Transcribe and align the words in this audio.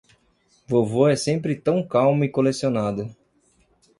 Vovô 0.67 1.07
é 1.09 1.15
sempre 1.15 1.55
tão 1.55 1.87
calmo 1.87 2.25
e 2.25 2.29
colecionado. 2.29 3.15